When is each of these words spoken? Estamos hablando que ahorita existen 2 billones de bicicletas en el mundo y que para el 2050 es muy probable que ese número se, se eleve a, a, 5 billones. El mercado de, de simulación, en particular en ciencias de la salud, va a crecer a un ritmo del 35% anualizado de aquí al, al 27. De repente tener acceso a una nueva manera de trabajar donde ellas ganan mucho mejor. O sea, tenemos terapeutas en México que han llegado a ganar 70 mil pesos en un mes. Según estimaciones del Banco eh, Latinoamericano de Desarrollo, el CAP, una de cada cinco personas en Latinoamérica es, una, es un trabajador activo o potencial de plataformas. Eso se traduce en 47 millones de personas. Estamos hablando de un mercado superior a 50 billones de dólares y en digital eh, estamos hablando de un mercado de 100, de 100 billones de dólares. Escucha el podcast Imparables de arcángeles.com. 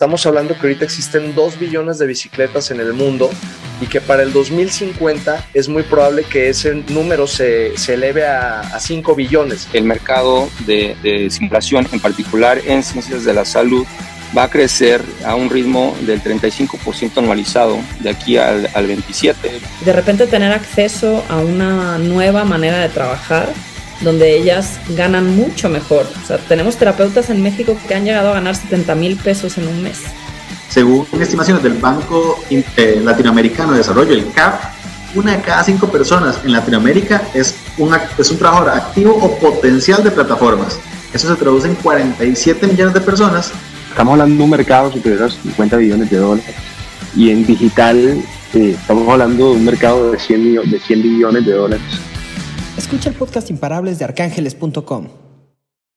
Estamos 0.00 0.24
hablando 0.24 0.54
que 0.54 0.62
ahorita 0.62 0.86
existen 0.86 1.34
2 1.34 1.58
billones 1.58 1.98
de 1.98 2.06
bicicletas 2.06 2.70
en 2.70 2.80
el 2.80 2.94
mundo 2.94 3.28
y 3.82 3.86
que 3.86 4.00
para 4.00 4.22
el 4.22 4.32
2050 4.32 5.48
es 5.52 5.68
muy 5.68 5.82
probable 5.82 6.24
que 6.24 6.48
ese 6.48 6.74
número 6.88 7.26
se, 7.26 7.76
se 7.76 7.92
eleve 7.92 8.26
a, 8.26 8.60
a, 8.60 8.80
5 8.80 9.14
billones. 9.14 9.68
El 9.74 9.84
mercado 9.84 10.48
de, 10.64 10.96
de 11.02 11.28
simulación, 11.28 11.86
en 11.92 12.00
particular 12.00 12.62
en 12.64 12.82
ciencias 12.82 13.26
de 13.26 13.34
la 13.34 13.44
salud, 13.44 13.86
va 14.34 14.44
a 14.44 14.48
crecer 14.48 15.02
a 15.26 15.34
un 15.34 15.50
ritmo 15.50 15.94
del 16.06 16.22
35% 16.22 17.18
anualizado 17.18 17.76
de 17.98 18.08
aquí 18.08 18.38
al, 18.38 18.70
al 18.72 18.86
27. 18.86 19.50
De 19.84 19.92
repente 19.92 20.26
tener 20.26 20.52
acceso 20.52 21.22
a 21.28 21.40
una 21.40 21.98
nueva 21.98 22.46
manera 22.46 22.78
de 22.78 22.88
trabajar 22.88 23.52
donde 24.00 24.36
ellas 24.36 24.78
ganan 24.90 25.36
mucho 25.36 25.68
mejor. 25.68 26.06
O 26.22 26.26
sea, 26.26 26.38
tenemos 26.38 26.76
terapeutas 26.76 27.30
en 27.30 27.42
México 27.42 27.76
que 27.86 27.94
han 27.94 28.04
llegado 28.04 28.30
a 28.30 28.34
ganar 28.34 28.56
70 28.56 28.94
mil 28.94 29.16
pesos 29.16 29.58
en 29.58 29.68
un 29.68 29.82
mes. 29.82 30.00
Según 30.68 31.06
estimaciones 31.20 31.62
del 31.62 31.74
Banco 31.74 32.42
eh, 32.50 33.00
Latinoamericano 33.02 33.72
de 33.72 33.78
Desarrollo, 33.78 34.12
el 34.12 34.30
CAP, 34.32 34.60
una 35.14 35.36
de 35.36 35.42
cada 35.42 35.64
cinco 35.64 35.88
personas 35.88 36.38
en 36.44 36.52
Latinoamérica 36.52 37.22
es, 37.34 37.56
una, 37.76 38.00
es 38.16 38.30
un 38.30 38.38
trabajador 38.38 38.70
activo 38.70 39.14
o 39.14 39.36
potencial 39.38 40.04
de 40.04 40.10
plataformas. 40.12 40.78
Eso 41.12 41.28
se 41.28 41.34
traduce 41.34 41.66
en 41.66 41.74
47 41.74 42.68
millones 42.68 42.94
de 42.94 43.00
personas. 43.00 43.50
Estamos 43.88 44.12
hablando 44.12 44.36
de 44.36 44.44
un 44.44 44.50
mercado 44.50 44.92
superior 44.92 45.24
a 45.24 45.30
50 45.30 45.76
billones 45.76 46.08
de 46.08 46.16
dólares 46.16 46.54
y 47.16 47.30
en 47.30 47.44
digital 47.44 48.22
eh, 48.54 48.76
estamos 48.80 49.08
hablando 49.08 49.50
de 49.50 49.56
un 49.56 49.64
mercado 49.64 50.12
de 50.12 50.18
100, 50.18 50.70
de 50.70 50.78
100 50.78 51.02
billones 51.02 51.44
de 51.44 51.52
dólares. 51.52 52.00
Escucha 52.80 53.10
el 53.10 53.14
podcast 53.14 53.50
Imparables 53.50 53.98
de 53.98 54.06
arcángeles.com. 54.06 55.29